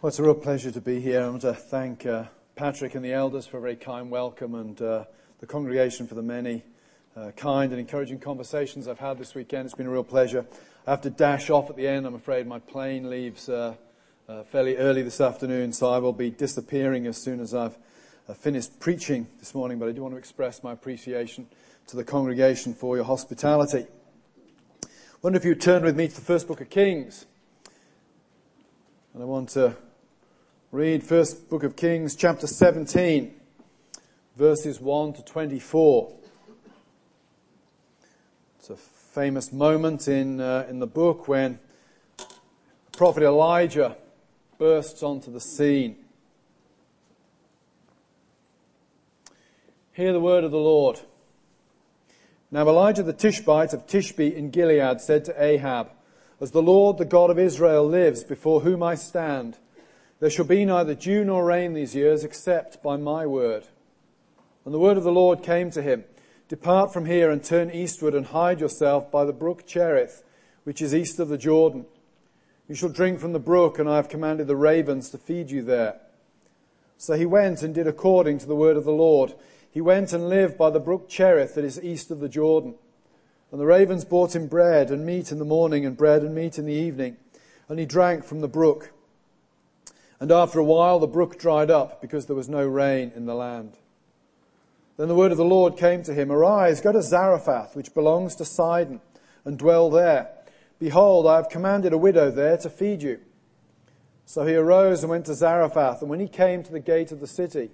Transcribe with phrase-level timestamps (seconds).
[0.00, 1.22] Well, it's a real pleasure to be here.
[1.22, 4.80] I want to thank uh, Patrick and the elders for a very kind welcome and
[4.80, 5.06] uh,
[5.40, 6.62] the congregation for the many
[7.16, 9.66] uh, kind and encouraging conversations I've had this weekend.
[9.66, 10.46] It's been a real pleasure.
[10.86, 12.06] I have to dash off at the end.
[12.06, 17.16] I'm afraid my plane leaves fairly early this afternoon, so I will be disappearing as
[17.16, 17.76] soon as I've
[18.36, 19.80] finished preaching this morning.
[19.80, 21.48] But I do want to express my appreciation
[21.88, 23.88] to the congregation for your hospitality.
[24.84, 24.88] I
[25.22, 27.26] wonder if you would turn with me to the first book of Kings.
[29.12, 29.74] And I want to
[30.70, 33.34] Read first book of Kings, chapter 17,
[34.36, 36.14] verses 1 to 24.
[38.58, 41.58] It's a famous moment in, uh, in the book when
[42.92, 43.96] prophet Elijah
[44.58, 45.96] bursts onto the scene.
[49.94, 51.00] Hear the word of the Lord.
[52.50, 55.88] Now Elijah the Tishbite of Tishbe in Gilead said to Ahab,
[56.42, 59.56] As the Lord, the God of Israel, lives, before whom I stand,
[60.20, 63.68] there shall be neither dew nor rain these years except by my word.
[64.64, 66.04] And the word of the Lord came to him,
[66.48, 70.24] Depart from here and turn eastward and hide yourself by the brook Cherith,
[70.64, 71.86] which is east of the Jordan.
[72.68, 75.62] You shall drink from the brook, and I have commanded the ravens to feed you
[75.62, 76.00] there.
[76.96, 79.34] So he went and did according to the word of the Lord.
[79.70, 82.74] He went and lived by the brook Cherith that is east of the Jordan.
[83.50, 86.58] And the ravens brought him bread and meat in the morning and bread and meat
[86.58, 87.16] in the evening.
[87.68, 88.92] And he drank from the brook.
[90.20, 93.34] And after a while, the brook dried up because there was no rain in the
[93.34, 93.78] land.
[94.96, 98.34] Then the word of the Lord came to him, Arise, go to Zarephath, which belongs
[98.36, 99.00] to Sidon,
[99.44, 100.30] and dwell there.
[100.80, 103.20] Behold, I have commanded a widow there to feed you.
[104.26, 107.20] So he arose and went to Zarephath, and when he came to the gate of
[107.20, 107.70] the city,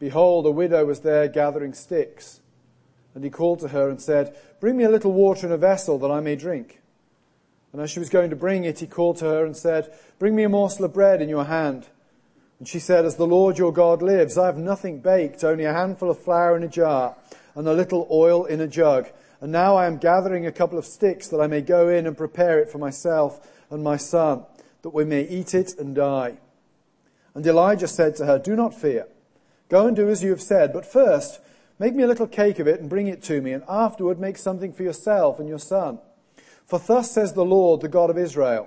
[0.00, 2.40] behold, a widow was there gathering sticks.
[3.14, 5.98] And he called to her and said, Bring me a little water in a vessel
[6.00, 6.81] that I may drink.
[7.72, 10.36] And as she was going to bring it, he called to her and said, Bring
[10.36, 11.86] me a morsel of bread in your hand.
[12.58, 15.72] And she said, As the Lord your God lives, I have nothing baked, only a
[15.72, 17.16] handful of flour in a jar
[17.54, 19.08] and a little oil in a jug.
[19.40, 22.16] And now I am gathering a couple of sticks that I may go in and
[22.16, 24.44] prepare it for myself and my son,
[24.82, 26.38] that we may eat it and die.
[27.34, 29.08] And Elijah said to her, Do not fear.
[29.68, 31.40] Go and do as you have said, but first
[31.78, 34.36] make me a little cake of it and bring it to me, and afterward make
[34.36, 35.98] something for yourself and your son.
[36.72, 38.66] For thus says the Lord, the God of Israel,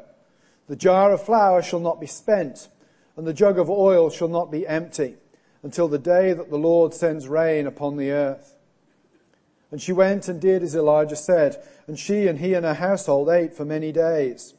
[0.67, 2.69] the jar of flour shall not be spent,
[3.17, 5.15] and the jug of oil shall not be empty,
[5.63, 8.57] until the day that the Lord sends rain upon the earth.
[9.71, 13.27] And she went and did as Elijah said, and she and he and her household
[13.27, 14.53] ate for many days.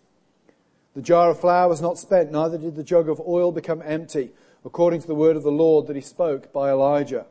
[0.96, 4.32] The jar of flour was not spent, neither did the jug of oil become empty,
[4.64, 7.26] according to the word of the Lord that he spoke by Elijah.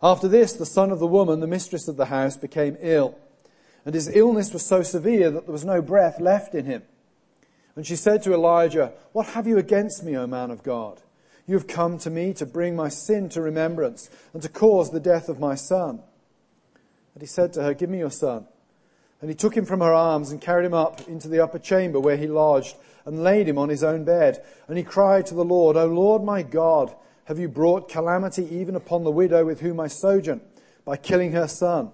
[0.00, 3.18] After this, the son of the woman, the mistress of the house, became ill
[3.88, 6.82] and his illness was so severe that there was no breath left in him.
[7.74, 11.00] And she said to Elijah, What have you against me, O man of God?
[11.46, 15.00] You have come to me to bring my sin to remembrance and to cause the
[15.00, 16.02] death of my son.
[17.14, 18.46] And he said to her, Give me your son.
[19.22, 21.98] And he took him from her arms and carried him up into the upper chamber
[21.98, 24.44] where he lodged and laid him on his own bed.
[24.66, 26.94] And he cried to the Lord, O Lord my God,
[27.24, 30.42] have you brought calamity even upon the widow with whom I sojourn
[30.84, 31.92] by killing her son?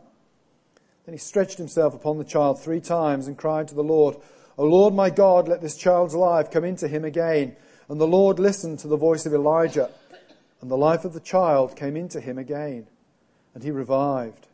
[1.04, 4.16] Then he stretched himself upon the child three times and cried to the Lord,
[4.56, 7.56] O Lord my God, let this child's life come into him again.
[7.88, 9.91] And the Lord listened to the voice of Elijah,
[10.62, 12.87] and the life of the child came into him again,
[13.53, 14.47] and he revived.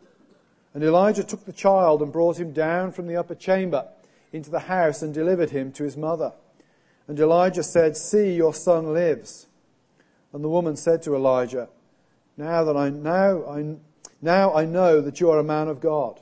[0.75, 3.87] And Elijah took the child and brought him down from the upper chamber
[4.33, 6.33] into the house and delivered him to his mother.
[7.07, 9.47] And Elijah said, See, your son lives.
[10.33, 11.69] And the woman said to Elijah,
[12.37, 13.77] Now that I now I
[14.23, 16.21] now I know that you are a man of God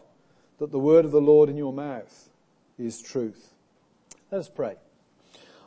[0.58, 2.28] that the word of the Lord in your mouth
[2.78, 3.54] is truth.
[4.30, 4.76] Let us pray.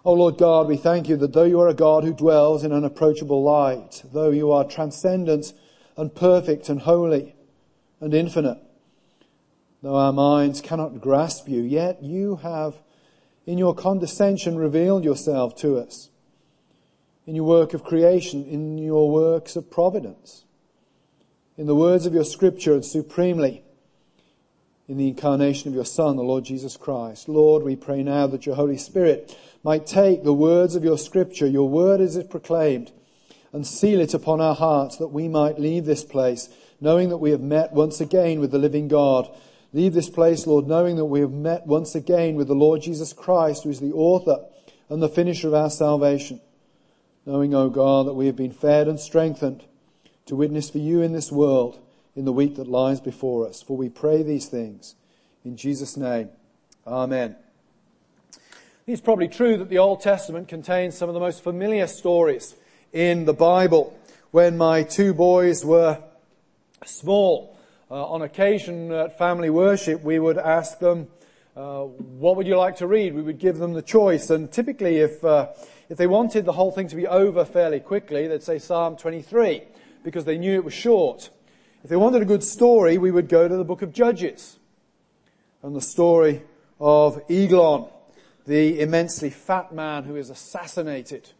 [0.03, 2.63] O oh Lord God, we thank you that though you are a God who dwells
[2.63, 5.53] in unapproachable light, though you are transcendent
[5.95, 7.35] and perfect and holy
[7.99, 8.57] and infinite,
[9.81, 12.75] though our minds cannot grasp you, yet you have
[13.45, 16.09] in your condescension revealed yourself to us
[17.27, 20.43] in your work of creation, in your works of providence,
[21.57, 23.63] in the words of your scripture and supremely
[24.91, 27.29] in the incarnation of your Son, the Lord Jesus Christ.
[27.29, 29.33] Lord, we pray now that your Holy Spirit
[29.63, 32.91] might take the words of your scripture, your word as it proclaimed,
[33.53, 36.49] and seal it upon our hearts that we might leave this place
[36.81, 39.29] knowing that we have met once again with the living God.
[39.71, 43.13] Leave this place, Lord, knowing that we have met once again with the Lord Jesus
[43.13, 44.43] Christ, who is the author
[44.89, 46.41] and the finisher of our salvation.
[47.25, 49.63] Knowing, O oh God, that we have been fed and strengthened
[50.25, 51.79] to witness for you in this world
[52.15, 53.61] in the week that lies before us.
[53.61, 54.95] For we pray these things
[55.45, 56.29] in Jesus' name.
[56.85, 57.35] Amen.
[58.87, 62.55] It's probably true that the Old Testament contains some of the most familiar stories
[62.91, 63.97] in the Bible.
[64.31, 65.99] When my two boys were
[66.85, 67.57] small,
[67.89, 71.07] uh, on occasion at family worship, we would ask them,
[71.55, 73.13] uh, what would you like to read?
[73.13, 74.29] We would give them the choice.
[74.29, 75.49] And typically, if, uh,
[75.89, 79.63] if they wanted the whole thing to be over fairly quickly, they'd say Psalm 23,
[80.03, 81.29] because they knew it was short.
[81.83, 84.59] If they wanted a good story, we would go to the book of Judges
[85.63, 86.43] and the story
[86.79, 87.87] of Eglon,
[88.45, 91.31] the immensely fat man who is assassinated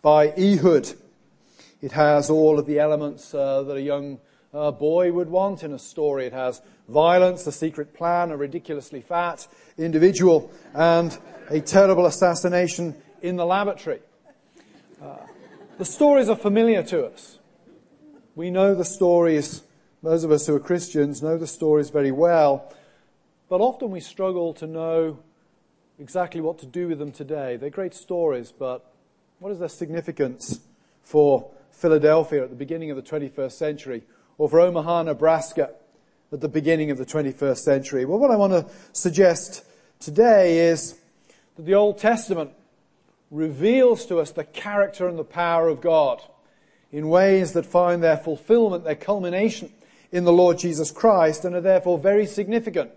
[0.00, 0.94] by Ehud.
[1.82, 4.20] It has all of the elements uh, that a young
[4.54, 6.26] uh, boy would want in a story.
[6.26, 11.18] It has violence, a secret plan, a ridiculously fat individual, and
[11.50, 13.98] a terrible assassination in the lavatory.
[15.02, 15.16] Uh,
[15.76, 17.40] the stories are familiar to us.
[18.36, 19.62] We know the stories,
[20.02, 22.72] those of us who are Christians know the stories very well,
[23.48, 25.18] but often we struggle to know
[25.98, 27.56] exactly what to do with them today.
[27.56, 28.92] They're great stories, but
[29.40, 30.60] what is their significance
[31.02, 34.02] for Philadelphia at the beginning of the 21st century,
[34.36, 35.70] or for Omaha, Nebraska
[36.32, 38.04] at the beginning of the 21st century?
[38.04, 39.64] Well, what I want to suggest
[39.98, 40.96] today is
[41.56, 42.52] that the Old Testament
[43.32, 46.22] reveals to us the character and the power of God
[46.92, 49.72] in ways that find their fulfillment, their culmination
[50.10, 52.90] in the Lord Jesus Christ, and are therefore very significant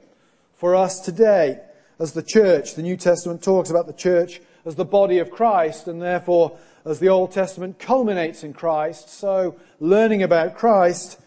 [0.56, 1.60] for us today
[2.00, 2.75] as the church.
[2.75, 7.00] The New Testament talks about the church as the body of Christ, and therefore, as
[7.00, 11.19] the Old Testament culminates in Christ, so learning about Christ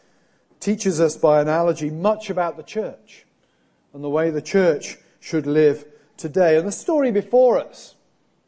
[0.60, 3.24] teaches us by analogy much about the church
[3.92, 5.84] and the way the church should live
[6.16, 6.56] today.
[6.56, 7.94] And the story before us,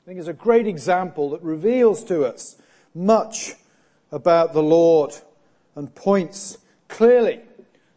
[0.03, 2.57] I think, is a great example that reveals to us
[2.95, 3.55] much
[4.11, 5.13] about the Lord
[5.75, 7.41] and points clearly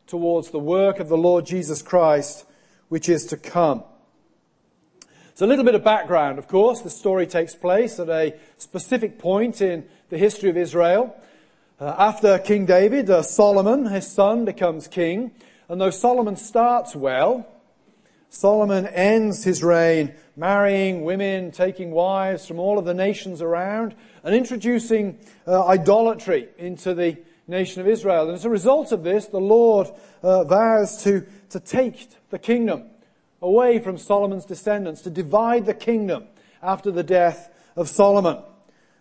[0.07, 2.45] towards the work of the Lord Jesus Christ,
[2.87, 3.83] which is to come.
[5.35, 6.81] So a little bit of background, of course.
[6.81, 11.15] The story takes place at a specific point in the history of Israel.
[11.79, 15.31] Uh, after King David, uh, Solomon, his son, becomes king.
[15.69, 17.47] And though Solomon starts well,
[18.29, 24.35] Solomon ends his reign marrying women, taking wives from all of the nations around, and
[24.35, 27.17] introducing uh, idolatry into the
[27.49, 28.27] nation of Israel.
[28.27, 29.87] And as a result of this, the Lord
[30.21, 32.85] uh, vows to, to take the kingdom
[33.41, 36.27] away from Solomon's descendants to divide the kingdom
[36.61, 38.37] after the death of Solomon.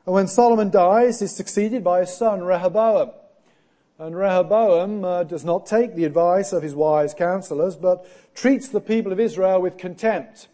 [0.06, 3.10] And when Solomon dies, he's succeeded by his son Rehoboam.
[3.98, 8.80] And Rehoboam uh, does not take the advice of his wise counselors, but treats the
[8.80, 10.48] people of Israel with contempt.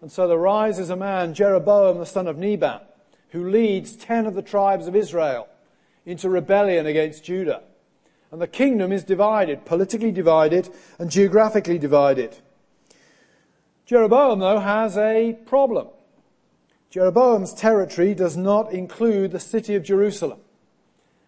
[0.00, 2.86] And so there rises a man, Jeroboam the son of Nebat,
[3.28, 5.46] who leads ten of the tribes of Israel
[6.06, 7.62] into rebellion against Judah.
[8.30, 10.68] And the kingdom is divided, politically divided
[10.98, 12.36] and geographically divided.
[13.86, 15.88] Jeroboam, though, has a problem.
[16.90, 20.40] Jeroboam's territory does not include the city of Jerusalem.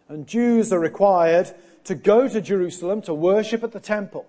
[0.08, 1.52] And Jews are required
[1.84, 4.26] to go to Jerusalem to worship at the temple.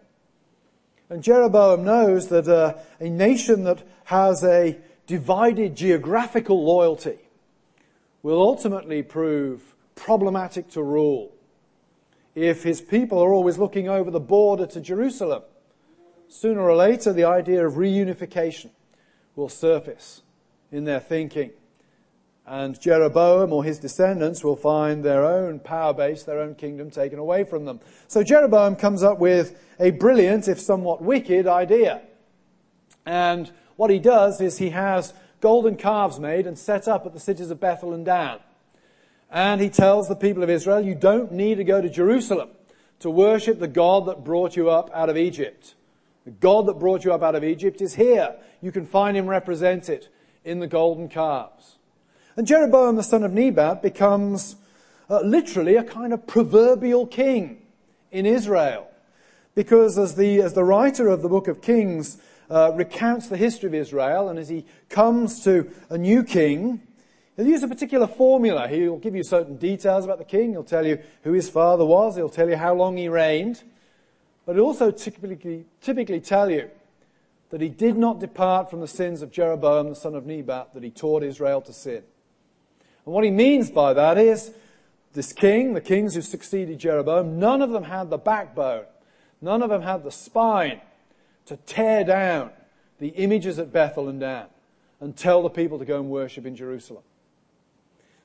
[1.10, 7.19] And Jeroboam knows that uh, a nation that has a divided geographical loyalty
[8.24, 11.31] will ultimately prove problematic to rule
[12.36, 15.44] if his people are always looking over the border to Jerusalem
[16.27, 18.72] sooner or later the idea of reunification
[19.36, 20.24] will surface
[20.72, 21.51] in their thinking.
[22.46, 27.18] And Jeroboam or his descendants will find their own power base, their own kingdom taken
[27.18, 27.79] away from them.
[28.08, 32.01] So Jeroboam comes up with a brilliant, if somewhat wicked, idea.
[33.06, 37.20] And what he does is he has golden calves made and set up at the
[37.20, 38.39] cities of Bethel and Dan.
[39.34, 42.52] And he tells the people of Israel, you don't need to go to Jerusalem
[43.00, 45.74] to worship the God that brought you up out of Egypt.
[46.24, 48.36] The God that brought you up out of Egypt is here.
[48.62, 50.08] You can find him represented
[50.46, 51.80] in the golden calves.
[52.38, 54.56] And Jeroboam the son of Nebat becomes
[55.10, 57.63] uh, literally a kind of proverbial king
[58.12, 58.88] in Israel.
[59.56, 62.20] Because as the, as the writer of the book of Kings
[62.52, 66.82] uh, recounts the history of Israel, and as he comes to a new king,
[67.36, 68.68] he'll use a particular formula.
[68.68, 70.52] He'll give you certain details about the king.
[70.52, 72.16] He'll tell you who his father was.
[72.16, 73.63] He'll tell you how long he reigned.
[74.46, 76.70] But he'll also typically, typically tell you
[77.50, 80.84] that he did not depart from the sins of Jeroboam the son of Nebat, that
[80.84, 82.04] he taught Israel to sin.
[83.06, 84.52] And what he means by that is
[85.13, 88.86] this king, the kings who succeeded Jeroboam, none of them had the backbone,
[89.42, 90.82] none of them had the spine
[91.46, 92.50] to tear down
[93.00, 94.48] the images at Bethel and Dan
[95.00, 97.04] and tell the people to go and worship in Jerusalem.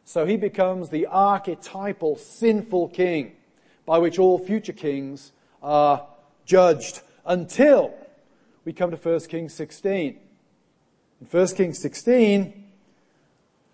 [0.09, 3.33] So he becomes the archetypal sinful king
[3.85, 6.07] by which all future kings are
[6.47, 7.93] judged until
[8.65, 10.19] we come to 1 Kings 16.
[11.21, 12.71] In 1 Kings 16,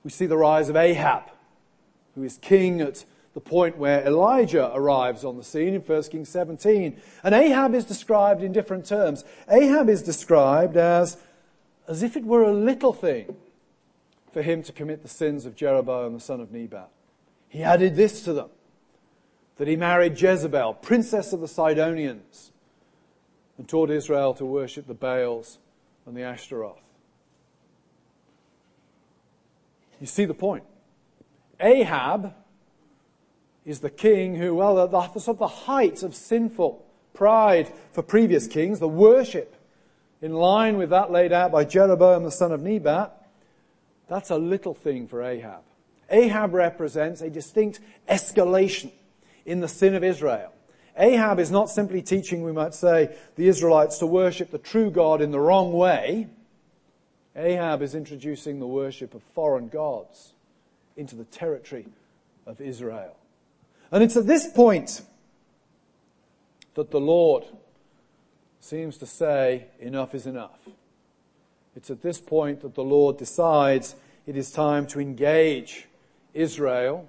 [0.02, 1.22] we see the rise of Ahab,
[2.16, 6.30] who is king at the point where Elijah arrives on the scene in 1 Kings
[6.30, 7.00] 17.
[7.22, 9.22] And Ahab is described in different terms.
[9.48, 11.16] Ahab is described as,
[11.86, 13.36] as if it were a little thing
[14.34, 16.90] for him to commit the sins of Jeroboam the son of Nebat.
[17.48, 18.50] He added this to them,
[19.56, 22.50] that he married Jezebel, princess of the Sidonians,
[23.56, 25.58] and taught Israel to worship the Baals
[26.04, 26.82] and the Ashtaroth.
[30.00, 30.64] You see the point.
[31.60, 32.34] Ahab
[33.64, 38.02] is the king who, well, at the, sort of the height of sinful pride for
[38.02, 39.54] previous kings, the worship
[40.20, 43.23] in line with that laid out by Jeroboam the son of Nebat,
[44.08, 45.62] that's a little thing for Ahab.
[46.10, 48.92] Ahab represents a distinct escalation
[49.46, 50.52] in the sin of Israel.
[50.96, 55.20] Ahab is not simply teaching, we might say, the Israelites to worship the true God
[55.20, 56.28] in the wrong way.
[57.34, 60.34] Ahab is introducing the worship of foreign gods
[60.96, 61.86] into the territory
[62.46, 63.16] of Israel.
[63.90, 65.02] And it's at this point
[66.74, 67.44] that the Lord
[68.60, 70.58] seems to say, enough is enough.
[71.76, 75.86] It's at this point that the Lord decides it is time to engage
[76.32, 77.08] Israel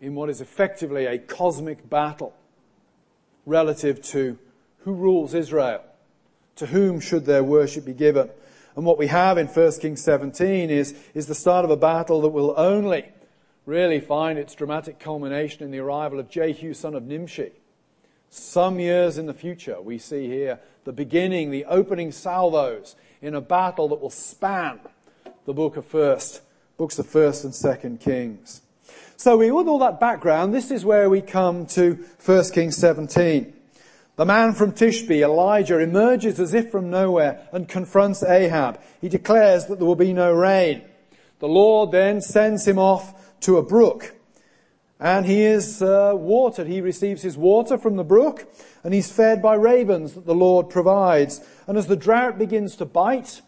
[0.00, 2.34] in what is effectively a cosmic battle
[3.46, 4.38] relative to
[4.78, 5.82] who rules Israel,
[6.56, 8.30] to whom should their worship be given.
[8.76, 12.20] And what we have in 1 Kings 17 is, is the start of a battle
[12.22, 13.04] that will only
[13.66, 17.52] really find its dramatic culmination in the arrival of Jehu, son of Nimshi.
[18.30, 23.40] Some years in the future, we see here the beginning, the opening salvos in a
[23.40, 24.78] battle that will span
[25.46, 26.42] the book of first,
[26.76, 28.60] books of first and second Kings.
[29.16, 33.50] So we, with all that background, this is where we come to 1 Kings 17.
[34.16, 38.78] The man from Tishbe, Elijah, emerges as if from nowhere and confronts Ahab.
[39.00, 40.82] He declares that there will be no rain.
[41.38, 44.14] The Lord then sends him off to a brook.
[45.00, 46.66] And he is uh, watered.
[46.66, 48.46] He receives his water from the brook
[48.84, 51.40] and he's fed by ravens that the Lord provides.
[51.66, 53.40] And as the drought begins to bite,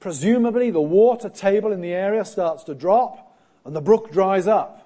[0.00, 4.82] presumably the water table in the area starts to drop and the brook dries up.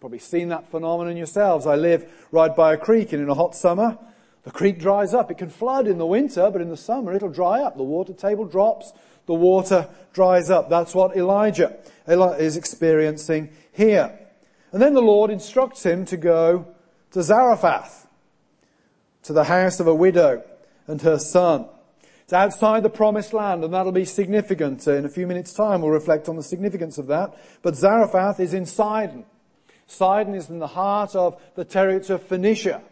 [0.00, 1.66] Probably seen that phenomenon yourselves.
[1.66, 3.96] I live right by a creek and in a hot summer,
[4.42, 5.30] the creek dries up.
[5.30, 7.76] It can flood in the winter, but in the summer it'll dry up.
[7.76, 8.92] The water table drops,
[9.26, 10.68] the water dries up.
[10.68, 14.18] That's what Elijah is experiencing here.
[14.72, 16.66] And then the Lord instructs him to go
[17.12, 18.03] to Zarephath,
[19.24, 20.42] to the house of a widow
[20.86, 21.66] and her son.
[22.22, 24.86] It's outside the promised land and that'll be significant.
[24.86, 27.36] In a few minutes time we'll reflect on the significance of that.
[27.62, 29.24] But Zarephath is in Sidon.
[29.86, 32.82] Sidon is in the heart of the territory of Phoenicia.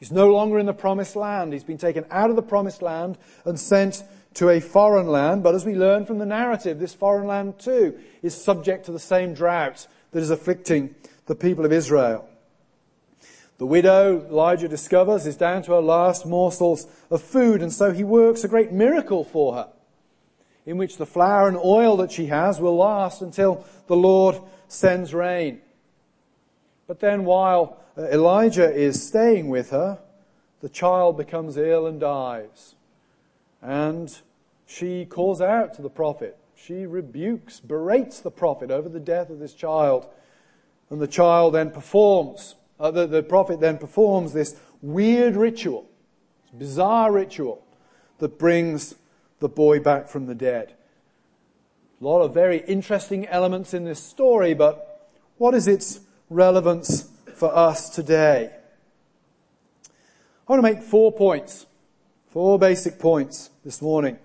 [0.00, 1.52] He's no longer in the promised land.
[1.52, 4.02] He's been taken out of the promised land and sent
[4.34, 7.96] to a foreign land, but as we learn from the narrative, this foreign land too
[8.20, 10.94] is subject to the same drought that is afflicting
[11.26, 12.28] the people of Israel.
[13.58, 18.02] The widow, Elijah discovers, is down to her last morsels of food, and so he
[18.02, 19.68] works a great miracle for her,
[20.66, 25.14] in which the flour and oil that she has will last until the Lord sends
[25.14, 25.60] rain.
[26.86, 30.00] But then while uh, Elijah is staying with her,
[30.60, 32.74] the child becomes ill and dies.
[33.62, 34.16] And
[34.66, 36.36] she calls out to the prophet.
[36.56, 40.06] She rebukes, berates the prophet over the death of this child.
[40.90, 45.88] And the child then performs, uh, the, the prophet then performs this weird ritual,
[46.52, 47.64] bizarre ritual
[48.18, 48.94] that brings
[49.40, 50.74] the boy back from the dead.
[51.98, 57.56] A lot of very interesting elements in this story, but what is its relevance for
[57.56, 58.50] us today?
[60.46, 61.64] I want to make four points,
[62.32, 64.18] four basic points this morning.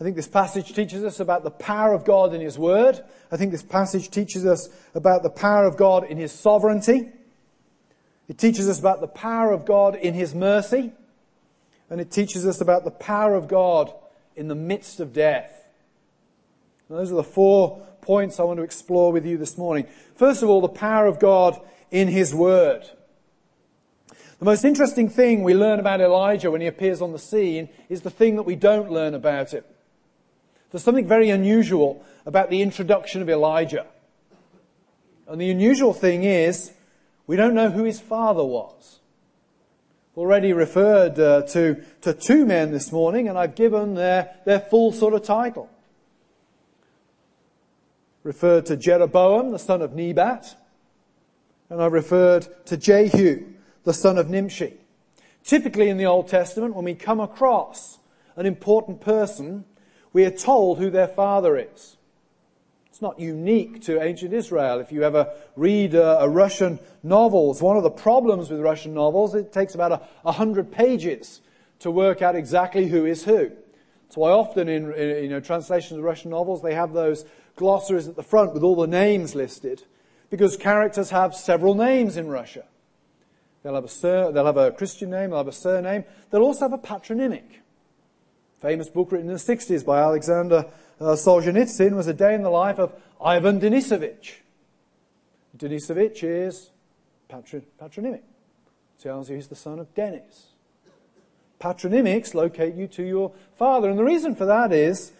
[0.00, 3.02] I think this passage teaches us about the power of God in His Word.
[3.32, 7.08] I think this passage teaches us about the power of God in His sovereignty.
[8.28, 10.92] It teaches us about the power of God in His mercy.
[11.90, 13.92] And it teaches us about the power of God
[14.34, 15.66] in the midst of death.
[16.88, 19.86] Those are the four points I want to explore with you this morning.
[20.14, 21.60] First of all, the power of God
[21.90, 22.88] in His Word.
[24.42, 28.00] The most interesting thing we learn about Elijah when he appears on the scene is
[28.00, 29.62] the thing that we don't learn about him.
[30.72, 33.86] There's something very unusual about the introduction of Elijah.
[35.28, 36.72] And the unusual thing is,
[37.26, 39.00] we don't know who his father was.
[40.12, 44.60] I've Already referred uh, to, to two men this morning, and I've given their, their
[44.60, 45.70] full sort of title.
[48.22, 50.54] Referred to Jeroboam, the son of Nebat,
[51.70, 53.46] and I referred to Jehu,
[53.84, 54.74] the son of Nimshi.
[55.42, 57.98] Typically in the Old Testament, when we come across
[58.36, 59.64] an important person,
[60.12, 61.96] we are told who their father is.
[63.02, 64.78] Not unique to ancient Israel.
[64.78, 69.34] If you ever read uh, a Russian novels, one of the problems with Russian novels,
[69.34, 71.40] it takes about a, a hundred pages
[71.80, 73.50] to work out exactly who is who.
[74.04, 77.24] That's why often in, in you know, translations of Russian novels, they have those
[77.56, 79.82] glossaries at the front with all the names listed,
[80.30, 82.66] because characters have several names in Russia.
[83.64, 86.66] They'll have a, sur- they'll have a Christian name, they'll have a surname, they'll also
[86.66, 87.62] have a patronymic.
[88.60, 90.66] Famous book written in the 60s by Alexander
[91.02, 94.34] uh, Solzhenitsyn was a day in the life of Ivan Denisovich.
[95.56, 96.70] Denisovich is
[97.28, 98.22] patron- patronymic.
[99.00, 100.52] Tells you he's the son of Denis.
[101.60, 103.90] Patronymics locate you to your father.
[103.90, 105.12] And the reason for that is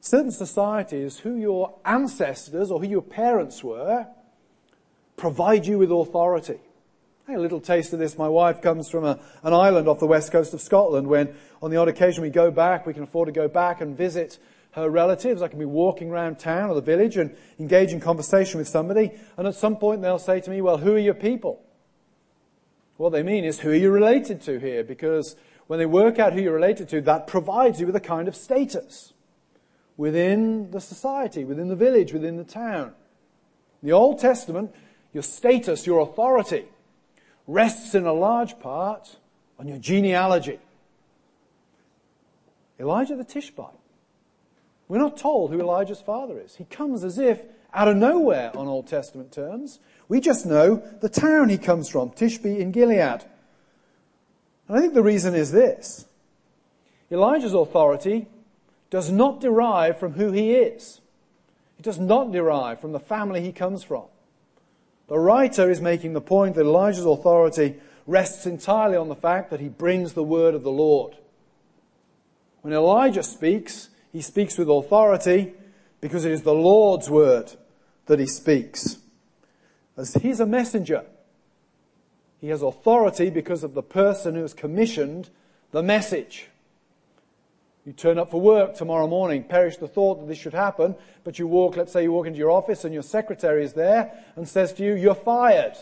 [0.00, 4.06] certain societies, who your ancestors or who your parents were,
[5.16, 6.60] provide you with authority.
[7.26, 8.16] Had a little taste of this.
[8.16, 11.70] My wife comes from a, an island off the west coast of Scotland when on
[11.70, 14.38] the odd occasion we go back, we can afford to go back and visit
[14.78, 15.42] her relatives.
[15.42, 19.12] I can be walking around town or the village and engage in conversation with somebody,
[19.36, 21.62] and at some point they'll say to me, well, who are your people?
[22.96, 24.82] What they mean is, who are you related to here?
[24.82, 25.36] Because
[25.68, 28.34] when they work out who you're related to, that provides you with a kind of
[28.34, 29.12] status
[29.96, 32.92] within the society, within the village, within the town.
[33.82, 34.74] In the Old Testament,
[35.12, 36.64] your status, your authority,
[37.46, 39.16] rests in a large part
[39.58, 40.58] on your genealogy.
[42.80, 43.78] Elijah the Tishbite
[44.88, 46.56] we're not told who Elijah's father is.
[46.56, 47.42] He comes as if
[47.74, 49.78] out of nowhere on Old Testament terms.
[50.08, 53.24] We just know the town he comes from, Tishbe in Gilead.
[54.66, 56.06] And I think the reason is this.
[57.10, 58.26] Elijah's authority
[58.90, 61.00] does not derive from who he is.
[61.78, 64.04] It does not derive from the family he comes from.
[65.08, 67.76] The writer is making the point that Elijah's authority
[68.06, 71.16] rests entirely on the fact that he brings the word of the Lord.
[72.62, 75.54] When Elijah speaks, he speaks with authority
[76.00, 77.52] because it is the Lord's word
[78.06, 78.98] that he speaks.
[79.96, 81.04] As he's a messenger,
[82.40, 85.28] he has authority because of the person who has commissioned
[85.72, 86.48] the message.
[87.84, 90.94] You turn up for work tomorrow morning, perish the thought that this should happen,
[91.24, 94.12] but you walk, let's say you walk into your office and your secretary is there
[94.36, 95.76] and says to you, you're fired.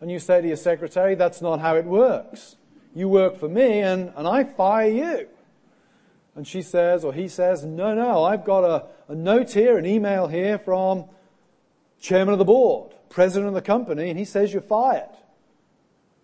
[0.00, 2.56] And you say to your secretary, that's not how it works.
[2.94, 5.28] You work for me and, and I fire you.
[6.36, 9.86] And she says, or he says, no, no, I've got a, a note here, an
[9.86, 11.06] email here from
[12.00, 15.10] chairman of the board, president of the company, and he says you're fired.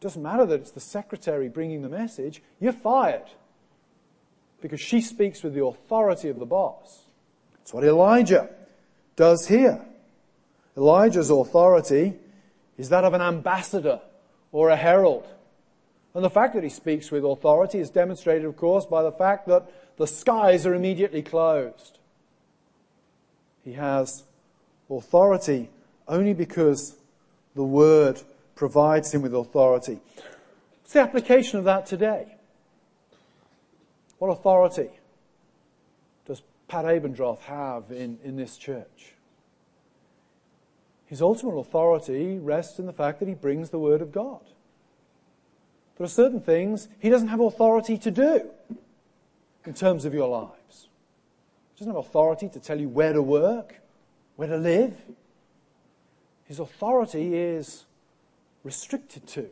[0.00, 3.26] Doesn't matter that it's the secretary bringing the message, you're fired.
[4.60, 7.04] Because she speaks with the authority of the boss.
[7.58, 8.48] That's what Elijah
[9.16, 9.84] does here.
[10.76, 12.14] Elijah's authority
[12.78, 14.00] is that of an ambassador
[14.52, 15.26] or a herald.
[16.14, 19.48] And the fact that he speaks with authority is demonstrated, of course, by the fact
[19.48, 21.98] that the skies are immediately closed.
[23.64, 24.24] He has
[24.90, 25.70] authority
[26.06, 26.96] only because
[27.54, 28.20] the word
[28.54, 29.98] provides him with authority.
[30.82, 32.36] What's the application of that today?
[34.18, 34.88] What authority
[36.26, 39.14] does Pat Abendroth have in, in this church?
[41.06, 44.40] His ultimate authority rests in the fact that he brings the Word of God.
[45.96, 48.50] There are certain things he doesn't have authority to do
[49.66, 50.88] in terms of your lives.
[51.74, 53.80] He doesn't have authority to tell you where to work,
[54.36, 54.94] where to live.
[56.44, 57.84] His authority is
[58.62, 59.48] restricted to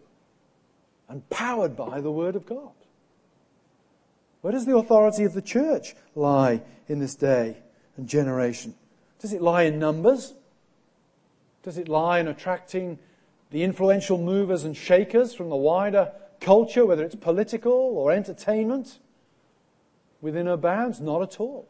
[1.08, 2.70] and powered by the Word of God.
[4.40, 7.58] Where does the authority of the church lie in this day
[7.96, 8.74] and generation?
[9.18, 10.34] Does it lie in numbers?
[11.62, 12.98] Does it lie in attracting
[13.50, 18.98] the influential movers and shakers from the wider culture, whether it's political or entertainment?
[20.24, 21.00] Within her bounds?
[21.00, 21.68] Not at all.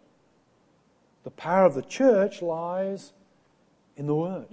[1.24, 3.12] The power of the church lies
[3.96, 4.46] in the Word,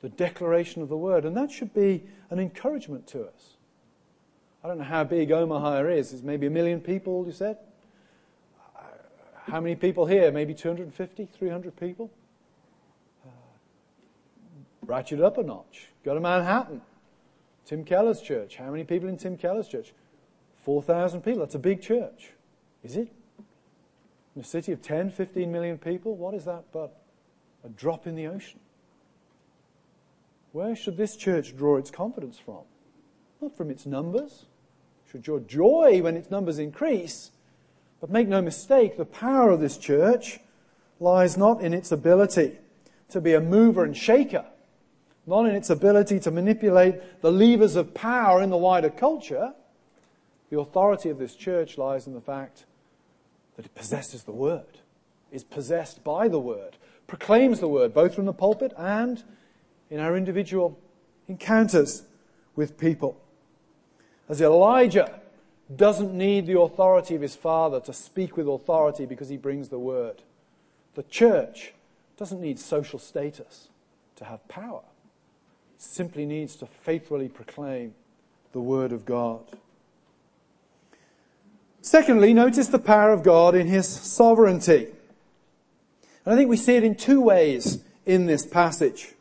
[0.00, 3.56] the declaration of the Word, and that should be an encouragement to us.
[4.64, 6.12] I don't know how big Omaha is.
[6.12, 7.58] It's maybe a million people, you said?
[9.44, 10.30] How many people here?
[10.30, 12.10] Maybe 250, 300 people?
[13.26, 13.30] Uh,
[14.86, 15.88] ratchet up a notch.
[16.04, 16.80] Go to Manhattan.
[17.66, 18.56] Tim Keller's church.
[18.56, 19.92] How many people in Tim Keller's church?
[20.64, 21.40] 4,000 people.
[21.40, 22.30] That's a big church.
[22.84, 23.08] Is it?
[24.34, 27.02] In a city of 10, 15 million people, what is that but
[27.64, 28.60] a drop in the ocean?
[30.52, 32.62] Where should this church draw its confidence from?
[33.40, 34.46] Not from its numbers.
[35.10, 37.30] Should your joy when its numbers increase.
[38.00, 40.40] But make no mistake, the power of this church
[40.98, 42.58] lies not in its ability
[43.10, 44.44] to be a mover and shaker,
[45.26, 49.52] not in its ability to manipulate the levers of power in the wider culture.
[50.50, 52.64] The authority of this church lies in the fact
[53.56, 54.78] that it possesses the word,
[55.30, 59.22] is possessed by the word, proclaims the word, both from the pulpit and
[59.90, 60.78] in our individual
[61.28, 62.04] encounters
[62.56, 63.20] with people.
[64.28, 65.20] As Elijah
[65.76, 69.78] doesn't need the authority of his father to speak with authority because he brings the
[69.78, 70.22] word.
[70.94, 71.72] The church
[72.16, 73.68] doesn't need social status
[74.16, 74.82] to have power.
[75.74, 77.94] It simply needs to faithfully proclaim
[78.52, 79.44] the word of God.
[81.82, 84.86] Secondly, notice the power of God in his sovereignty.
[86.24, 89.12] And I think we see it in two ways in this passage.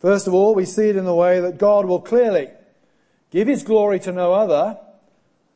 [0.00, 2.48] First of all, we see it in the way that God will clearly
[3.30, 4.78] give his glory to no other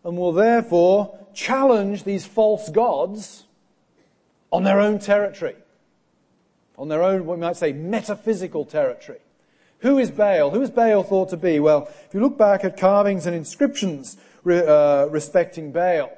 [0.04, 3.44] and will therefore challenge these false gods
[4.52, 5.56] on their own territory.
[6.76, 9.20] On their own, we might say, metaphysical territory.
[9.80, 10.50] Who is Baal?
[10.50, 11.60] Who is Baal thought to be?
[11.60, 16.10] Well, if you look back at carvings and inscriptions uh, respecting Baal,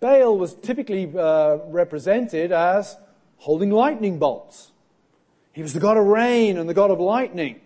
[0.00, 2.96] Baal was typically uh, represented as
[3.38, 4.70] holding lightning bolts.
[5.52, 7.60] He was the god of rain and the god of lightning.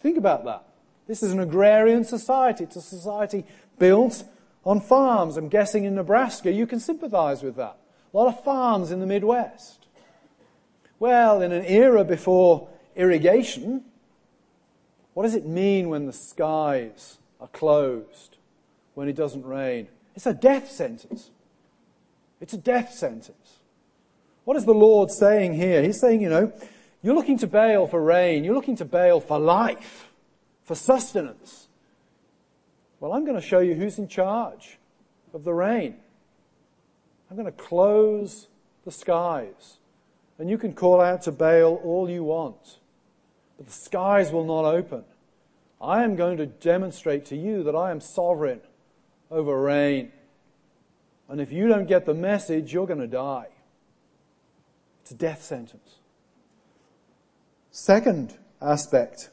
[0.00, 0.64] Think about that.
[1.06, 2.64] This is an agrarian society.
[2.64, 3.46] It's a society
[3.78, 4.24] built
[4.66, 5.38] on farms.
[5.38, 7.78] I'm guessing in Nebraska you can sympathize with that.
[8.12, 9.86] A lot of farms in the Midwest.
[10.98, 13.84] Well, in an era before irrigation,
[15.14, 18.36] what does it mean when the skies are closed,
[18.94, 19.88] when it doesn't rain?
[20.14, 21.30] It's a death sentence.
[22.40, 23.60] It's a death sentence.
[24.44, 25.82] What is the Lord saying here?
[25.82, 26.52] He's saying, you know,
[27.02, 30.10] you're looking to Baal for rain, you're looking to Baal for life,
[30.64, 31.68] for sustenance.
[33.00, 34.78] Well, I'm going to show you who's in charge
[35.32, 35.96] of the rain.
[37.30, 38.48] I'm going to close
[38.84, 39.78] the skies.
[40.38, 42.78] And you can call out to Baal all you want,
[43.56, 45.04] but the skies will not open.
[45.80, 48.60] I am going to demonstrate to you that I am sovereign
[49.30, 50.12] over rain.
[51.28, 53.48] And if you don't get the message, you're going to die.
[55.02, 55.98] It's a death sentence.
[57.70, 59.30] Second aspect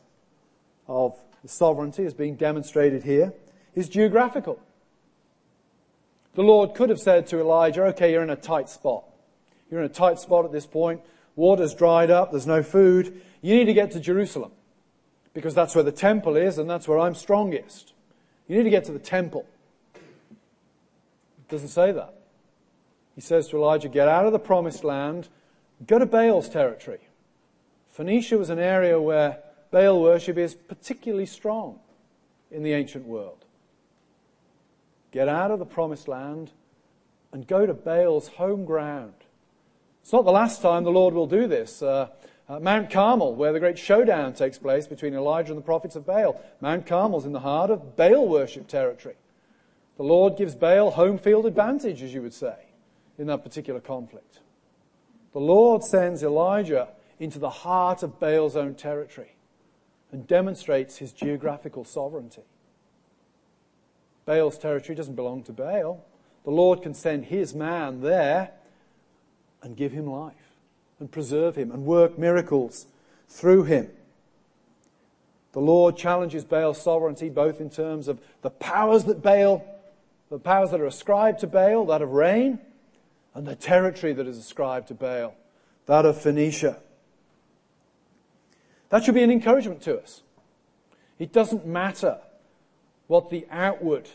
[0.87, 3.33] of the sovereignty is being demonstrated here
[3.75, 4.59] is geographical.
[6.33, 9.03] The Lord could have said to Elijah, okay, you're in a tight spot.
[9.69, 11.01] You're in a tight spot at this point.
[11.35, 12.31] Water's dried up.
[12.31, 13.21] There's no food.
[13.41, 14.51] You need to get to Jerusalem
[15.33, 17.93] because that's where the temple is and that's where I'm strongest.
[18.47, 19.45] You need to get to the temple.
[19.95, 22.13] It doesn't say that.
[23.15, 25.27] He says to Elijah, get out of the promised land,
[25.85, 26.99] go to Baal's territory.
[27.89, 31.79] Phoenicia was an area where Baal worship is particularly strong
[32.51, 33.45] in the ancient world.
[35.11, 36.51] Get out of the promised land
[37.31, 39.13] and go to Baal's home ground.
[40.01, 41.81] It's not the last time the Lord will do this.
[41.81, 42.07] Uh,
[42.51, 46.05] uh, Mount Carmel, where the great showdown takes place between Elijah and the prophets of
[46.05, 46.41] Baal.
[46.59, 49.15] Mount Carmel's in the heart of Baal worship territory.
[49.95, 52.55] The Lord gives Baal home field advantage, as you would say,
[53.17, 54.39] in that particular conflict.
[55.31, 59.35] The Lord sends Elijah into the heart of Baal's own territory
[60.11, 62.43] and demonstrates his geographical sovereignty.
[64.25, 66.03] Baal's territory doesn't belong to Baal.
[66.43, 68.51] The Lord can send his man there
[69.63, 70.40] and give him life
[71.01, 72.85] and preserve him and work miracles
[73.27, 73.89] through him.
[75.51, 79.65] The Lord challenges Baal's sovereignty both in terms of the powers that Baal,
[80.29, 82.59] the powers that are ascribed to Baal, that of rain,
[83.33, 85.33] and the territory that is ascribed to Baal,
[85.87, 86.77] that of Phoenicia.
[88.89, 90.21] That should be an encouragement to us.
[91.17, 92.19] It doesn't matter
[93.07, 94.07] what the outward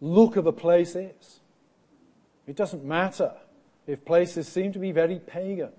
[0.00, 1.40] look of a place is.
[2.46, 3.32] It doesn't matter
[3.86, 5.72] if places seem to be very pagan.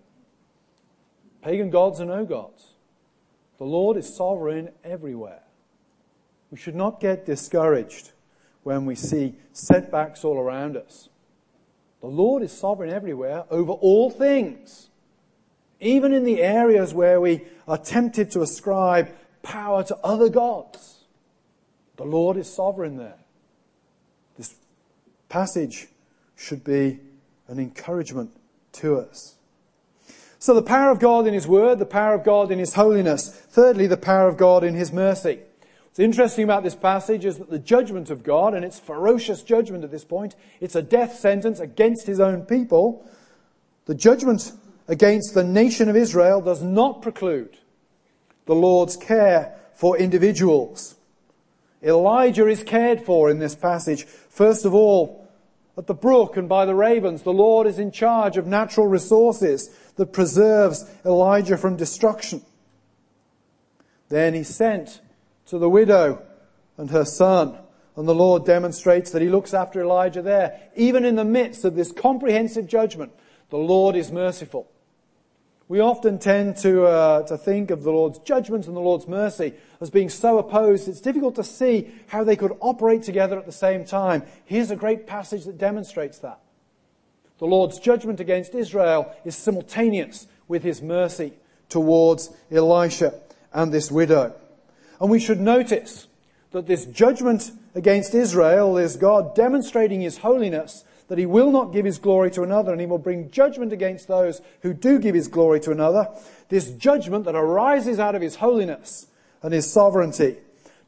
[1.46, 2.74] Pagan gods are no gods.
[3.60, 5.44] The Lord is sovereign everywhere.
[6.50, 8.14] We should not get discouraged
[8.64, 11.08] when we see setbacks all around us.
[12.02, 14.90] The Lord is sovereign everywhere over all things.
[15.80, 19.10] Even in the areas where we are tempted to ascribe
[19.44, 21.04] power to other gods.
[21.98, 23.20] The Lord is sovereign there.
[24.36, 24.56] This
[25.30, 25.90] passage
[26.36, 27.02] should be
[27.48, 28.32] an encouragement
[28.74, 29.35] to us.
[30.46, 33.30] So the power of God in His Word, the power of God in His holiness.
[33.30, 35.40] Thirdly, the power of God in His mercy.
[35.86, 39.84] What's interesting about this passage is that the judgment of God, and it's ferocious judgment
[39.84, 43.10] at this point, it's a death sentence against His own people.
[43.86, 44.52] The judgment
[44.88, 47.58] against the nation of Israel does not preclude
[48.46, 50.94] the Lord's care for individuals.
[51.82, 54.04] Elijah is cared for in this passage.
[54.04, 55.28] First of all,
[55.78, 59.76] at the brook and by the ravens, the Lord is in charge of natural resources
[59.96, 62.42] that preserves Elijah from destruction.
[64.10, 65.02] Then he sent
[65.48, 66.22] to the widow
[66.78, 67.58] and her son
[67.98, 70.60] And the Lord demonstrates that he looks after Elijah there.
[70.76, 73.14] Even in the midst of this comprehensive judgment,
[73.50, 74.70] the Lord is merciful.
[75.68, 79.54] We often tend to, uh, to think of the Lord's judgment and the Lord's mercy
[79.82, 83.52] as being so opposed, it's difficult to see how they could operate together at the
[83.52, 84.24] same time.
[84.46, 86.40] Here's a great passage that demonstrates that.
[87.38, 91.34] The Lord's judgment against Israel is simultaneous with his mercy
[91.70, 93.14] towards Elisha
[93.54, 94.36] and this widow.
[95.02, 96.08] And we should notice
[96.52, 101.86] that this judgment against Israel is God demonstrating his holiness that he will not give
[101.86, 105.28] his glory to another and he will bring judgment against those who do give his
[105.28, 106.08] glory to another.
[106.50, 109.08] This judgment that arises out of his holiness
[109.44, 110.38] and his sovereignty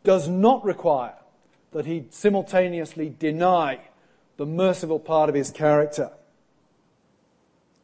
[0.03, 1.13] does not require
[1.71, 3.79] that he simultaneously deny
[4.37, 6.11] the merciful part of his character.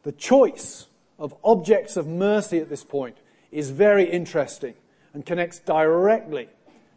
[0.04, 0.86] The choice
[1.18, 3.16] of objects of mercy at this point
[3.50, 4.74] is very interesting
[5.14, 6.48] and connects directly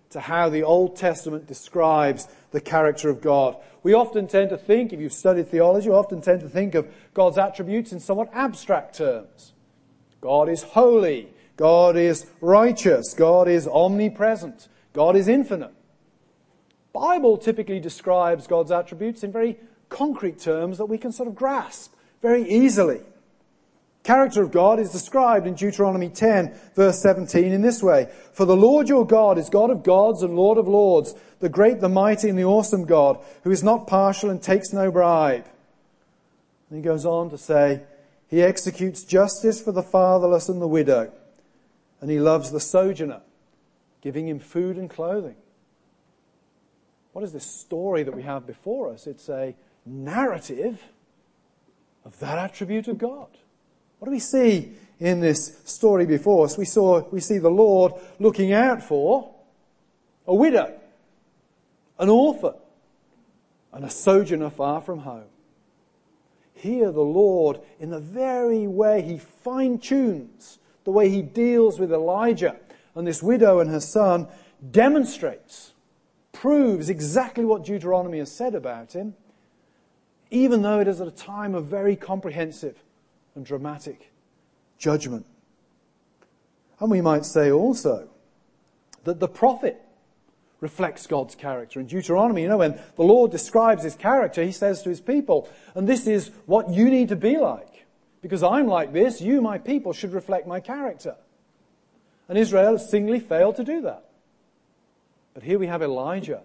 [0.10, 3.58] to how the Old Testament describes the character of God.
[3.84, 6.88] We often tend to think, if you've studied theology, we often tend to think of
[7.14, 9.54] God's attributes in somewhat abstract terms.
[10.20, 11.30] God is holy.
[11.56, 13.14] God is righteous.
[13.14, 14.68] God is omnipresent.
[14.94, 15.74] God is infinite.
[16.92, 19.58] Bible typically describes God's attributes in very
[19.90, 23.02] concrete terms that we can sort of grasp very easily
[24.08, 28.10] character of God is described in Deuteronomy 10 verse 17 in this way.
[28.32, 31.82] For the Lord your God is God of gods and Lord of lords, the great,
[31.82, 35.46] the mighty and the awesome God, who is not partial and takes no bribe.
[36.70, 37.82] And he goes on to say,
[38.30, 41.12] he executes justice for the fatherless and the widow,
[42.00, 43.22] and he loves the sojourner,
[44.02, 45.36] giving him food and clothing.
[47.12, 49.06] What is this story that we have before us?
[49.06, 49.54] It's a
[49.86, 50.82] narrative
[52.08, 53.28] of that attribute of God.
[54.00, 56.58] What do we see in this story before us?
[56.58, 59.36] We saw, we see the Lord looking out for
[60.26, 60.74] a widow,
[62.00, 62.54] an orphan,
[63.74, 65.28] and a sojourner far from home.
[66.54, 71.92] Here the Lord, in the very way he fine tunes the way he deals with
[71.92, 72.56] Elijah
[72.96, 74.26] and this widow and her son,
[74.72, 75.74] demonstrates,
[76.32, 79.14] proves exactly what Deuteronomy has said about him,
[80.30, 82.78] even though it is at a time of very comprehensive
[83.36, 84.12] and dramatic
[84.78, 85.26] judgment.
[86.80, 88.10] And we might say also
[89.04, 89.82] that the prophet
[90.60, 91.80] reflects God's character.
[91.80, 95.50] In Deuteronomy, you know, when the Lord describes his character, he says to his people,
[95.76, 97.86] and this is what you need to be like.
[98.22, 101.16] Because I'm like this, you, my people, should reflect my character.
[102.28, 104.06] And Israel singly failed to do that.
[105.34, 106.42] But here we have Elijah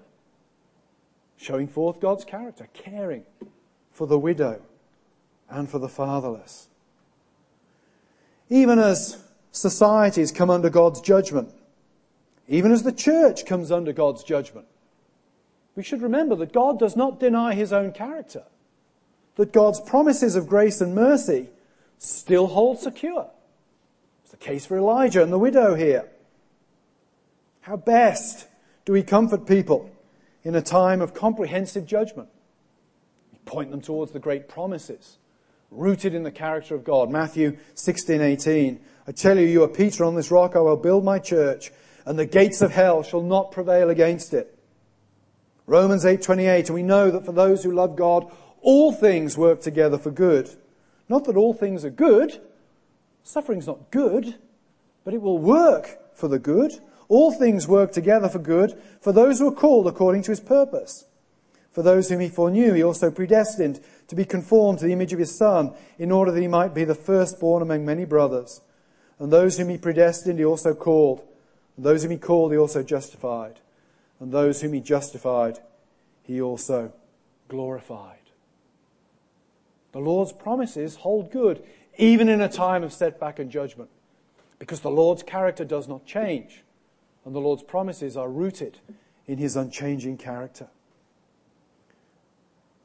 [1.39, 3.25] showing forth God's character, caring
[3.93, 4.61] for the widow
[5.49, 6.69] and for the fatherless
[8.53, 9.17] even as
[9.51, 11.51] societies come under God's judgment,
[12.49, 14.67] even as the church comes under God's judgment,
[15.75, 18.43] we should remember that God does not deny his own character,
[19.37, 21.49] that God's promises of grace and mercy
[21.97, 23.31] still hold secure.
[24.21, 26.11] It's the case for Elijah and the widow here.
[27.63, 28.49] How best
[28.85, 29.91] do we comfort people
[30.45, 32.29] in a time of comprehensive judgment?
[33.45, 35.19] Point them towards the great promises
[35.73, 37.11] rooted in the character of God.
[37.11, 38.79] Matthew 16:18.
[39.07, 41.73] I tell you, you are Peter on this rock I will build my church,
[42.05, 44.57] and the gates of hell shall not prevail against it.
[45.67, 46.69] Romans 8:28.
[46.69, 50.51] And we know that for those who love God, all things work together for good.
[51.09, 52.41] Not that all things are good.
[53.23, 54.37] Suffering's not good,
[55.05, 56.81] but it will work for the good.
[57.09, 61.07] All things work together for good for those who are called according to his purpose.
[61.73, 65.19] For those whom he foreknew, he also predestined to be conformed to the image of
[65.19, 68.61] his Son, in order that he might be the firstborn among many brothers.
[69.19, 71.23] And those whom he predestined, he also called.
[71.77, 73.61] And those whom he called, he also justified.
[74.21, 75.59] And those whom he justified,
[76.23, 76.93] he also
[77.49, 78.19] glorified.
[79.93, 81.63] The Lord's promises hold good,
[81.97, 83.91] even in a time of setback and judgment,
[84.59, 86.65] because the Lord's character does not change,
[87.25, 88.79] and the Lord's promises are rooted
[89.27, 90.69] in his unchanging character.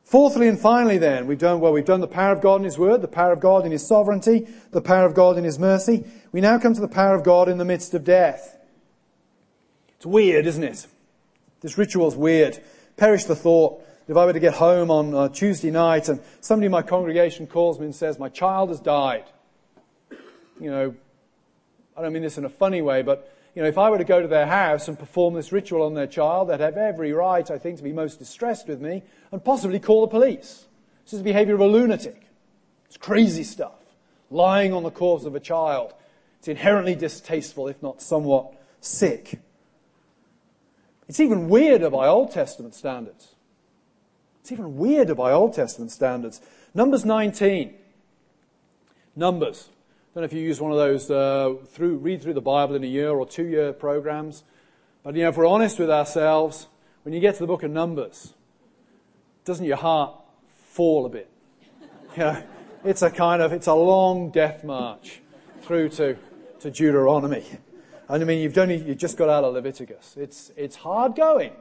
[0.08, 2.78] Fourthly and finally then, we've done, well, we've done the power of God in His
[2.78, 6.06] Word, the power of God in His sovereignty, the power of God in His mercy.
[6.32, 8.58] We now come to the power of God in the midst of death.
[9.98, 10.88] It's weird, isn't it?
[11.60, 12.58] This ritual's weird.
[12.96, 16.68] Perish the thought, if I were to get home on uh, Tuesday night and somebody
[16.68, 19.26] in my congregation calls me and says, my child has died.
[20.62, 20.96] You know,
[21.98, 24.04] I don't mean this in a funny way, but you know, if I were to
[24.04, 27.50] go to their house and perform this ritual on their child, they'd have every right,
[27.50, 30.66] I think, to be most distressed with me and possibly call the police.
[31.04, 32.22] This is the behavior of a lunatic.
[32.86, 33.74] It's crazy stuff.
[34.30, 35.96] Lying on the corpse of a child.
[36.38, 39.40] It's inherently distasteful, if not somewhat sick.
[41.10, 43.34] It's even weirder by Old Testament standards.
[44.42, 46.42] It's even weirder by Old Testament standards.
[46.76, 47.74] Numbers 19.
[49.16, 49.70] Numbers.
[50.18, 52.84] Don't know if you use one of those uh, through read through the Bible in
[52.84, 54.44] a year or two year programs,
[55.04, 56.66] but you know if we're honest with ourselves,
[57.04, 58.34] when you get to the book of Numbers,
[59.46, 60.16] doesn't your heart
[60.70, 61.30] fall a bit?
[62.18, 62.44] You know,
[62.84, 65.22] it's a kind of it's a long death march
[65.62, 66.18] through to
[66.62, 67.46] to Deuteronomy.
[68.10, 70.16] And I mean, you've done, you just got out of Leviticus.
[70.18, 71.52] It's, it's hard going.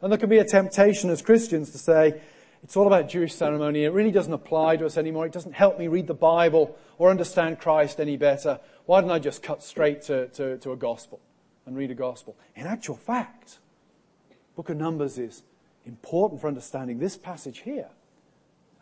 [0.00, 2.22] And there can be a temptation as Christians to say,
[2.62, 3.84] it's all about Jewish ceremony.
[3.84, 5.26] It really doesn't apply to us anymore.
[5.26, 8.60] It doesn't help me read the Bible or understand Christ any better.
[8.86, 11.20] Why don't I just cut straight to, to, to a gospel
[11.64, 12.36] and read a gospel?
[12.54, 13.58] In actual fact,
[14.56, 15.42] Book of Numbers is
[15.86, 17.88] important for understanding this passage here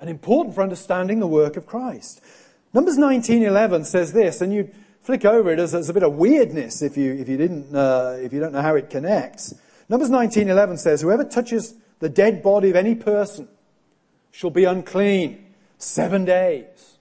[0.00, 2.20] and important for understanding the work of Christ.
[2.72, 4.70] Numbers 19:11 says this, and you
[5.02, 8.16] flick over it as, as a bit of weirdness if you, if you didn't, uh,
[8.18, 9.54] if you don't know how it connects.
[9.88, 13.48] Numbers 19:11 says, "Whoever touches the dead body of any person
[14.30, 15.44] shall be unclean
[15.78, 16.98] seven days."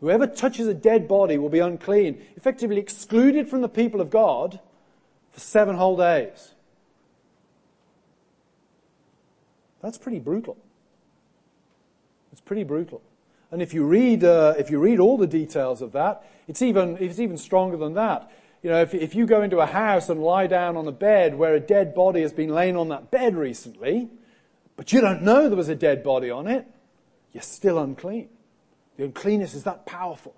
[0.00, 4.58] Whoever touches a dead body will be unclean, effectively excluded from the people of God
[5.30, 6.54] for seven whole days.
[9.80, 10.56] That's pretty brutal.
[12.32, 13.00] It's pretty brutal.
[13.52, 16.96] And if you read, uh, if you read all the details of that, it's even,
[16.98, 18.28] it's even stronger than that.
[18.62, 21.36] You know, if, if you go into a house and lie down on a bed
[21.36, 24.08] where a dead body has been laying on that bed recently,
[24.82, 26.66] but you don't know there was a dead body on it,
[27.32, 28.28] you're still unclean.
[28.96, 30.34] The uncleanness is that powerful.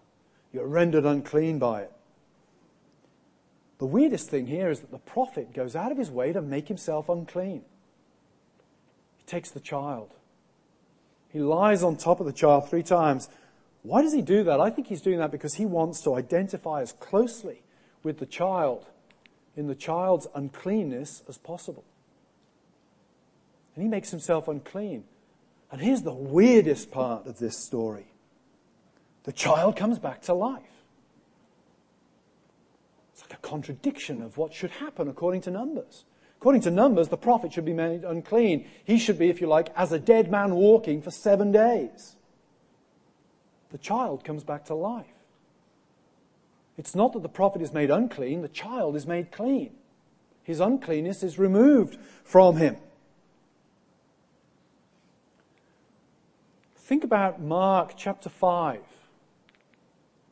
[0.53, 1.93] You're rendered unclean by it.
[3.79, 6.69] The weirdest thing here is that the prophet goes out of his way to make
[6.69, 7.63] himself unclean.
[9.17, 10.11] He takes the child
[11.35, 13.29] he lies on top of the child three times.
[13.83, 14.61] Why does he do that?
[14.61, 17.65] I think he's doing that because he wants to identify as closely
[18.05, 18.87] with the child
[19.57, 21.83] in the child's uncleanness as possible.
[23.75, 25.05] And he makes himself unclean.
[25.71, 28.07] And here's the weirdest part of this story.
[29.25, 30.63] The child comes back to life.
[33.13, 36.05] It's like a contradiction of what should happen according to Numbers.
[36.39, 38.67] According to Numbers, the prophet should be made unclean.
[38.85, 42.17] He should be, if you like, as a dead man walking for seven days.
[43.71, 45.07] The child comes back to life.
[46.77, 49.75] It's not that the prophet is made unclean, the child is made clean.
[50.43, 52.77] His uncleanness is removed from him.
[56.85, 58.79] Think about Mark chapter 5.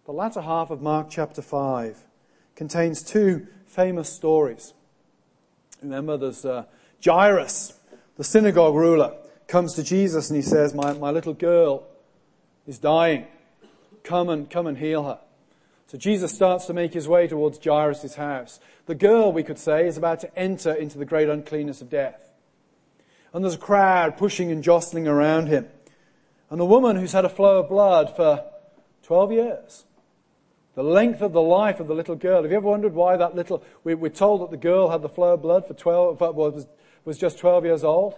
[0.05, 1.97] The latter half of Mark chapter 5
[2.57, 4.75] contains two famous stories.
[5.81, 6.65] Remember, there's uh,
[7.03, 7.73] Jairus,
[8.19, 9.15] the synagogue ruler,
[9.49, 11.87] comes to Jesus and he says, my, my little girl
[12.67, 13.27] is dying.
[14.05, 15.21] Come and, come and heal her.
[15.87, 18.61] So Jesus starts to make his way towards Jairus' house.
[18.85, 22.31] The girl, we could say, is about to enter into the great uncleanness of death.
[23.33, 25.67] And there's a crowd pushing and jostling around him.
[26.53, 28.45] And the woman who's had a flow of blood for
[29.05, 29.87] 12 years
[30.75, 32.43] the length of the life of the little girl.
[32.43, 35.09] Have you ever wondered why that little, we, are told that the girl had the
[35.09, 36.67] flow of blood for 12, was,
[37.07, 38.17] was just 12 years old.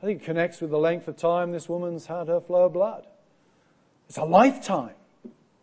[0.00, 2.72] I think it connects with the length of time this woman's had her flow of
[2.72, 3.04] blood.
[4.08, 4.94] It's a lifetime.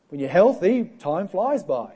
[0.09, 1.93] When you're healthy, time flies by.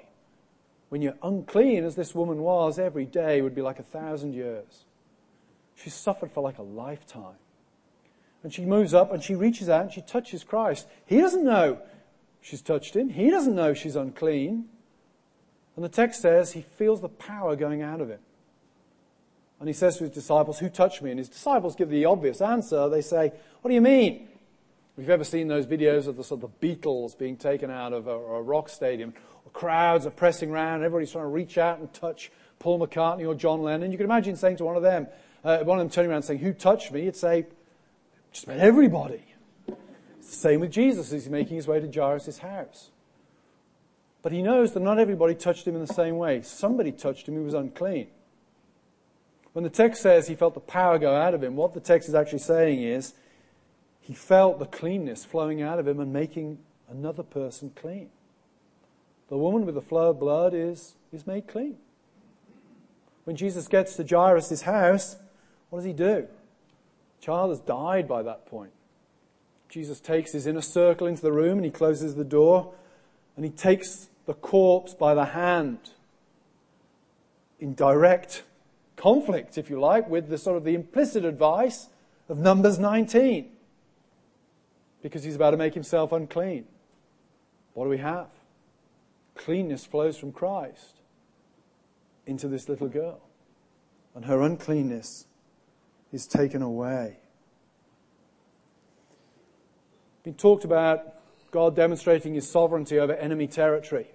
[0.87, 4.85] When you're unclean, as this woman was, every day would be like a thousand years.
[5.75, 7.35] She suffered for like a lifetime.
[8.43, 10.87] And she moves up and she reaches out and she touches Christ.
[11.05, 11.79] He doesn't know
[12.41, 13.09] she's touched him.
[13.09, 14.65] He doesn't know she's unclean.
[15.75, 18.19] And the text says he feels the power going out of him.
[19.59, 21.09] And he says to his disciples, Who touched me?
[21.09, 22.89] And his disciples give the obvious answer.
[22.89, 24.27] They say, What do you mean?
[24.97, 27.93] If you've ever seen those videos of the sort of the Beatles being taken out
[27.93, 29.13] of a, a rock stadium,
[29.53, 33.63] crowds are pressing around, everybody's trying to reach out and touch Paul McCartney or John
[33.63, 33.91] Lennon.
[33.91, 35.07] You can imagine saying to one of them,
[35.43, 37.05] uh, one of them turning around and saying, Who touched me?
[37.05, 37.45] You'd say,
[38.33, 39.23] Just about everybody.
[39.67, 42.89] It's the same with Jesus as he's making his way to Jairus' house.
[44.23, 46.41] But he knows that not everybody touched him in the same way.
[46.41, 48.07] Somebody touched him who was unclean.
[49.53, 52.09] When the text says he felt the power go out of him, what the text
[52.09, 53.13] is actually saying is
[54.01, 56.57] he felt the cleanness flowing out of him and making
[56.89, 58.09] another person clean.
[59.29, 61.77] The woman with the flow of blood is, is made clean.
[63.25, 65.17] When Jesus gets to Jairus' house,
[65.69, 66.27] what does he do?
[67.23, 68.73] Child has died by that point.
[69.69, 72.73] Jesus takes his inner circle into the room and he closes the door
[73.37, 75.79] and he takes the corpse by the hand
[77.61, 78.43] in direct
[78.97, 81.87] conflict, if you like, with the sort of the implicit advice
[82.27, 83.49] of Numbers 19.
[85.01, 86.65] Because he's about to make himself unclean.
[87.73, 88.27] What do we have?
[89.35, 90.99] Cleanness flows from Christ
[92.25, 93.21] into this little girl.
[94.13, 95.25] and her uncleanness
[96.13, 97.17] is taken away.
[100.23, 101.15] Been talked about
[101.51, 104.07] God demonstrating his sovereignty over enemy territory.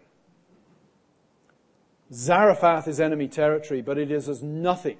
[2.12, 4.98] Zarephath is enemy territory, but it is as nothing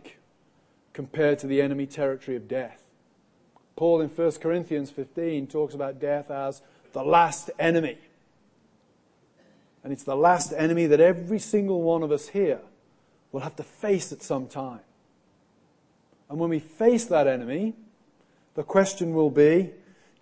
[0.92, 2.82] compared to the enemy territory of death.
[3.76, 6.60] Paul in 1 Corinthians 15 talks about death as
[6.92, 7.96] the last enemy.
[9.84, 12.60] And it's the last enemy that every single one of us here
[13.30, 14.80] will have to face at some time.
[16.28, 17.74] And when we face that enemy,
[18.54, 19.70] the question will be,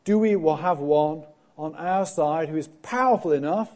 [0.05, 1.25] do we will have one
[1.59, 3.71] on our side who is powerful enough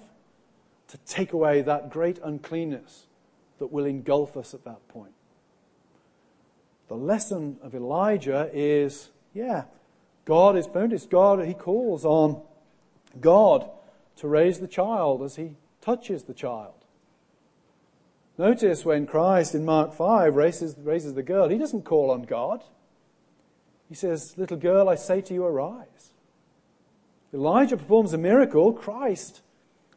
[0.89, 3.07] to take away that great uncleanness
[3.59, 5.13] that will engulf us at that point?
[6.89, 9.65] The lesson of Elijah is, yeah,
[10.25, 12.43] God is It's God, he calls on
[13.21, 13.69] God
[14.17, 16.80] to raise the child as he touches the child.
[18.41, 22.65] Notice when Christ in Mark 5 raises, raises the girl, he doesn't call on God.
[23.87, 26.15] He says, Little girl, I say to you, arise.
[27.35, 28.73] Elijah performs a miracle.
[28.73, 29.43] Christ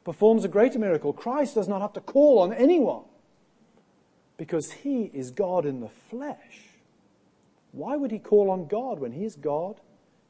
[0.03, 1.13] performs a greater miracle.
[1.13, 3.05] Christ does not have to call on anyone
[4.35, 6.63] because he is God in the flesh.
[7.71, 9.79] Why would he call on God when he is God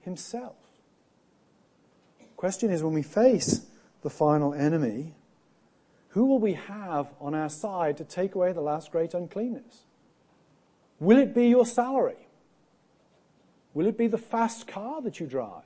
[0.01, 0.53] himself?
[2.19, 3.65] The Question is when we face
[4.03, 5.15] the final enemy,
[6.13, 9.85] who will we have on our side to take away the last great uncleanness?
[10.99, 12.27] Will it be your salary?
[13.73, 15.63] Will it be the fast car that you drive?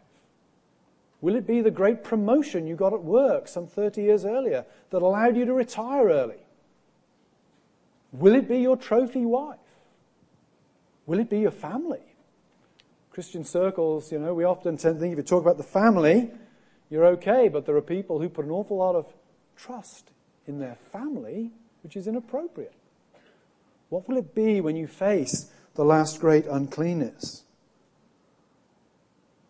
[1.20, 5.02] Will it be the great promotion you got at work some 30 years earlier that
[5.02, 6.40] allowed you to retire early?
[8.14, 9.60] Will it be your trophy wife?
[11.08, 12.16] Will it be your family?
[13.12, 16.32] Christian circles, you know, we often tend to think if you talk about the family,
[16.90, 19.14] you're okay, but there are people who put an awful lot of
[19.58, 20.12] trust
[20.48, 21.52] in their family,
[21.84, 22.74] which is inappropriate.
[23.90, 27.44] What will it be when you face the last great uncleanness?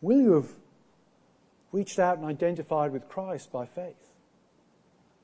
[0.01, 0.49] Will you have
[1.71, 3.95] reached out and identified with Christ by faith?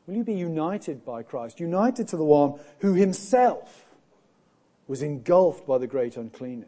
[0.08, 3.86] Will you be united by Christ, united to the one who himself
[4.88, 6.68] was engulfed by the great uncleanness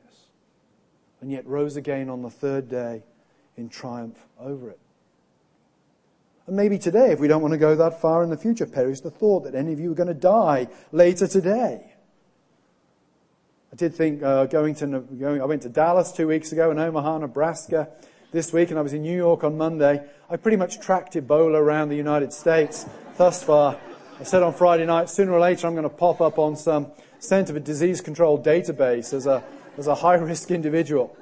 [1.20, 3.04] and yet rose again on the third day
[3.58, 4.80] in triumph over it?
[6.48, 9.02] And maybe today, if we don't want to go that far in the future, perish
[9.02, 11.94] the thought that any of you are going to die later today.
[13.74, 16.80] I did think uh, going to going, I went to Dallas two weeks ago and
[16.80, 17.90] Omaha, Nebraska
[18.32, 20.02] this week, and I was in New York on Monday.
[20.30, 22.86] I pretty much tracked Ebola around the United States
[23.18, 23.78] thus far.
[24.20, 26.92] I said on Friday night, sooner or later I'm going to pop up on some
[27.20, 29.44] Center for Disease Control database as a,
[29.78, 31.18] as a high risk individual.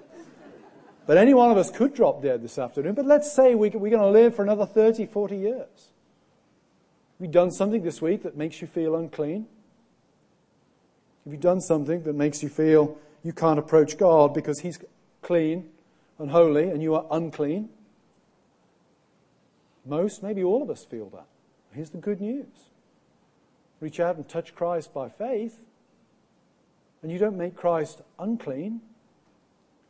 [1.05, 2.93] But any one of us could drop dead this afternoon.
[2.93, 5.91] But let's say we, we're going to live for another 30, 40 years.
[7.17, 9.45] Have you done something this week that makes you feel unclean?
[11.25, 14.79] Have you done something that makes you feel you can't approach God because He's
[15.21, 15.69] clean
[16.19, 17.69] and holy and you are unclean?
[19.85, 21.25] Most, maybe all of us feel that.
[21.73, 22.47] Here's the good news.
[23.79, 25.59] Reach out and touch Christ by faith,
[27.01, 28.79] and you don't make Christ unclean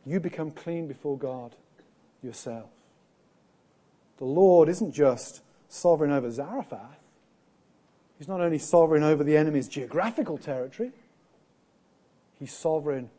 [0.06, 1.54] you become clean before God
[2.22, 2.70] yourself.
[4.18, 7.00] The Lord isn't just sovereign over Zarephath.
[8.18, 10.92] He's not only sovereign over the enemy's geographical territory,
[12.38, 13.10] he's sovereign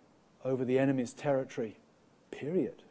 [0.44, 1.76] over the enemy's territory,
[2.32, 2.82] period.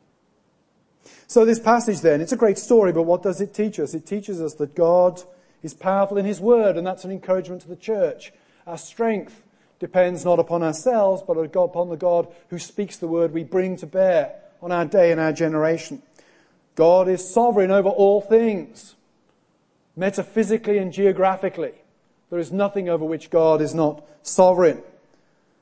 [1.26, 3.94] So this passage then, it's a great story, but what does it teach us?
[3.94, 5.22] It teaches us that God
[5.62, 8.32] is powerful in his word, and that's an encouragement to the church.
[8.66, 9.42] Our strength
[9.78, 13.86] depends not upon ourselves, but upon the God who speaks the word we bring to
[13.86, 16.02] bear on our day and our generation.
[16.74, 18.94] God is sovereign over all things,
[19.96, 21.72] metaphysically and geographically.
[22.30, 24.82] There is nothing over which God is not sovereign.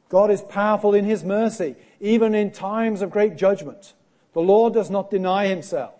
[0.08, 3.94] God is powerful in his mercy, even in times of great judgment.
[4.34, 5.94] The Lord does not deny himself.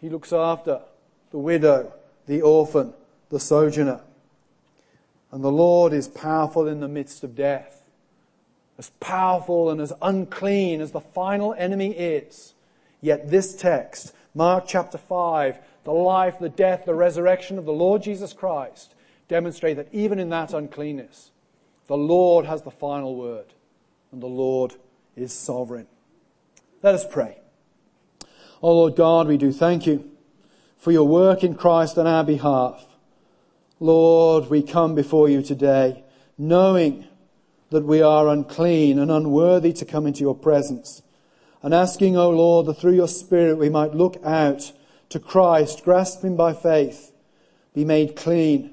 [0.00, 0.80] He looks after
[1.30, 1.92] the widow,
[2.26, 2.92] the orphan,
[3.28, 4.00] the sojourner.
[5.32, 7.82] And the Lord is powerful in the midst of death.
[8.78, 12.54] As powerful and as unclean as the final enemy is.
[13.00, 18.02] Yet this text, Mark chapter 5, the life, the death, the resurrection of the Lord
[18.02, 18.94] Jesus Christ
[19.28, 21.30] demonstrate that even in that uncleanness,
[21.86, 23.46] the Lord has the final word
[24.12, 24.74] and the Lord
[25.16, 25.86] is sovereign.
[26.82, 27.38] Let us pray.
[28.62, 30.10] Oh Lord God, we do thank you
[30.76, 32.85] for your work in Christ on our behalf.
[33.78, 36.02] Lord, we come before you today
[36.38, 37.06] knowing
[37.70, 41.02] that we are unclean and unworthy to come into your presence
[41.62, 44.72] and asking, O oh Lord, that through your Spirit we might look out
[45.10, 47.12] to Christ, grasp him by faith,
[47.74, 48.72] be made clean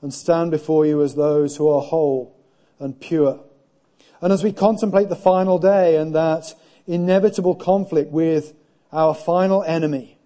[0.00, 2.36] and stand before you as those who are whole
[2.78, 3.40] and pure.
[4.20, 6.54] And as we contemplate the final day and that
[6.86, 8.54] inevitable conflict with
[8.92, 10.16] our final enemy,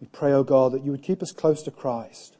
[0.00, 2.37] we pray, O oh God, that you would keep us close to Christ.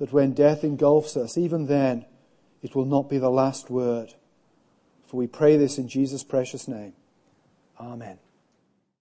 [0.00, 2.06] That when death engulfs us, even then,
[2.62, 4.14] it will not be the last word.
[5.06, 6.94] For we pray this in Jesus' precious name.
[7.78, 8.18] Amen.